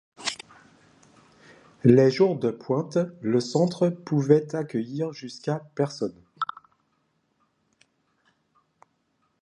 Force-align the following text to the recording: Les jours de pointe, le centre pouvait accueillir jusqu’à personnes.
Les 1.83 2.09
jours 2.09 2.35
de 2.39 2.49
pointe, 2.49 2.97
le 3.21 3.39
centre 3.39 3.87
pouvait 3.89 4.55
accueillir 4.55 5.13
jusqu’à 5.13 5.59
personnes. 5.75 6.19